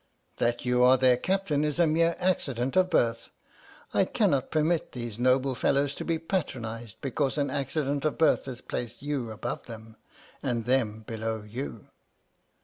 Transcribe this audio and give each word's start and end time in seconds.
That 0.37 0.65
you 0.65 0.83
are 0.83 0.97
their 0.97 1.15
Captain 1.15 1.63
is 1.63 1.77
a 1.77 1.85
mere 1.85 2.15
accident 2.17 2.75
of 2.75 2.89
birth. 2.89 3.29
I 3.93 4.03
cannot 4.03 4.49
per 4.49 4.63
mit 4.63 4.93
these 4.93 5.19
noble 5.19 5.53
fellows 5.53 5.93
to 5.93 6.03
be 6.03 6.17
patronized 6.17 6.95
because 7.01 7.37
an 7.37 7.51
accident 7.51 8.03
of 8.05 8.17
birth 8.17 8.45
has 8.45 8.61
placed 8.61 9.03
you 9.03 9.29
above 9.29 9.67
them, 9.67 9.97
and 10.41 10.65
them 10.65 11.03
below 11.05 11.43
you." 11.43 11.89